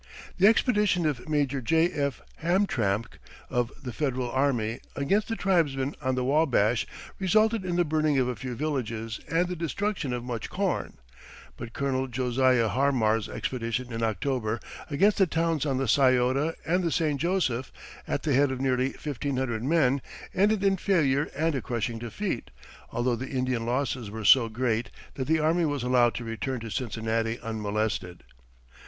The 0.39 0.47
expedition 0.47 1.05
of 1.05 1.29
Major 1.29 1.61
J. 1.61 1.87
F. 1.91 2.23
Hamtramck, 2.41 3.19
of 3.51 3.71
the 3.83 3.93
Federal 3.93 4.31
Army, 4.31 4.79
against 4.95 5.27
the 5.27 5.35
tribesmen 5.35 5.93
on 6.01 6.15
the 6.15 6.23
Wabash, 6.23 6.87
resulted 7.19 7.63
in 7.63 7.75
the 7.75 7.85
burning 7.85 8.17
of 8.17 8.27
a 8.27 8.35
few 8.35 8.55
villages 8.55 9.19
and 9.29 9.47
the 9.47 9.55
destruction 9.55 10.11
of 10.11 10.23
much 10.23 10.49
corn; 10.49 10.97
but 11.55 11.73
Colonel 11.73 12.07
Josiah 12.07 12.67
Harmar's 12.67 13.29
expedition 13.29 13.93
in 13.93 14.01
October 14.01 14.59
against 14.89 15.19
the 15.19 15.27
towns 15.27 15.67
on 15.67 15.77
the 15.77 15.87
Scioto 15.87 16.53
and 16.65 16.83
the 16.83 16.89
St. 16.91 17.21
Joseph, 17.21 17.71
at 18.07 18.23
the 18.23 18.33
head 18.33 18.49
of 18.49 18.59
nearly 18.59 18.93
1,500 18.93 19.63
men, 19.63 20.01
ended 20.33 20.63
in 20.63 20.77
failure 20.77 21.29
and 21.35 21.53
a 21.53 21.61
crushing 21.61 21.99
defeat, 21.99 22.49
although 22.91 23.15
the 23.15 23.29
Indian 23.29 23.67
losses 23.67 24.09
were 24.09 24.25
so 24.25 24.49
great 24.49 24.89
that 25.13 25.27
the 25.27 25.37
army 25.37 25.63
was 25.63 25.83
allowed 25.83 26.15
to 26.15 26.23
return 26.23 26.59
to 26.59 26.71
Cincinnati 26.71 27.37
unmolested. 27.43 28.23